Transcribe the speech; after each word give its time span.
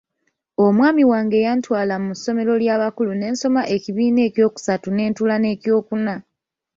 Omwami 0.65 1.03
wange 1.11 1.37
yantwala 1.45 1.95
mu 2.05 2.13
ssomero 2.15 2.53
ly'abakulu 2.61 3.11
ne 3.15 3.27
nsoma 3.33 3.61
ekibiina 3.75 4.21
ekyokusatu 4.27 4.87
ne 4.91 5.03
ntuula 5.09 5.35
n'ekyokuna. 5.39 6.13